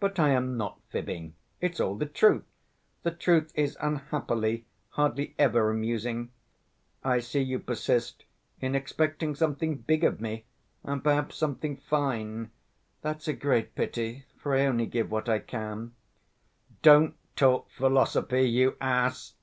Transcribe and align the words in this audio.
"But 0.00 0.18
I 0.18 0.30
am 0.30 0.56
not 0.56 0.80
fibbing, 0.88 1.34
it's 1.60 1.78
all 1.78 1.96
the 1.96 2.06
truth; 2.06 2.44
the 3.02 3.10
truth 3.10 3.52
is 3.54 3.76
unhappily 3.78 4.64
hardly 4.92 5.34
ever 5.38 5.70
amusing. 5.70 6.30
I 7.02 7.18
see 7.20 7.42
you 7.42 7.58
persist 7.58 8.24
in 8.62 8.74
expecting 8.74 9.34
something 9.34 9.76
big 9.76 10.02
of 10.02 10.18
me, 10.18 10.46
and 10.82 11.04
perhaps 11.04 11.36
something 11.36 11.76
fine. 11.76 12.52
That's 13.02 13.28
a 13.28 13.34
great 13.34 13.74
pity, 13.74 14.24
for 14.38 14.54
I 14.56 14.64
only 14.64 14.86
give 14.86 15.10
what 15.10 15.28
I 15.28 15.40
can—" 15.40 15.92
"Don't 16.80 17.14
talk 17.36 17.68
philosophy, 17.70 18.48
you 18.48 18.78
ass!" 18.80 19.34